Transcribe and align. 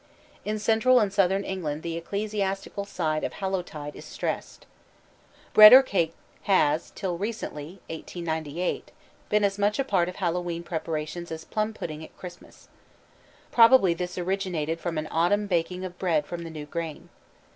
In 0.43 0.57
central 0.57 0.99
and 0.99 1.13
southern 1.13 1.43
England 1.43 1.83
the 1.83 1.95
ecclesiastical 1.95 2.85
side 2.85 3.23
of 3.23 3.33
Hallowtide 3.33 3.95
is 3.95 4.03
stressed. 4.03 4.65
Bread 5.53 5.73
or 5.73 5.83
cake 5.83 6.15
has 6.45 6.89
till 6.95 7.19
recently 7.19 7.81
(1898) 7.87 8.91
been 9.29 9.43
as 9.43 9.59
much 9.59 9.77
a 9.77 9.83
part 9.83 10.09
of 10.09 10.15
Hallowe'en 10.15 10.63
preparations 10.63 11.31
as 11.31 11.45
plum 11.45 11.71
pudding 11.71 12.03
at 12.03 12.17
Christmas. 12.17 12.67
Probably 13.51 13.93
this 13.93 14.17
originated 14.17 14.79
from 14.79 14.97
an 14.97 15.07
autumn 15.11 15.45
baking 15.45 15.85
of 15.85 15.99
bread 15.99 16.25
from 16.25 16.41
the 16.45 16.49
new 16.49 16.65
grain. 16.65 17.09